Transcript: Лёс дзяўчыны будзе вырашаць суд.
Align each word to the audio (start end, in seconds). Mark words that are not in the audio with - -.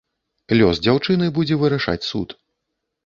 Лёс 0.59 0.79
дзяўчыны 0.87 1.29
будзе 1.37 1.59
вырашаць 1.65 2.07
суд. 2.11 2.29